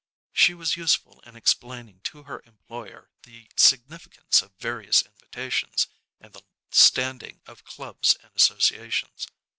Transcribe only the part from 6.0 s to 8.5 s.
and the standing of clubs and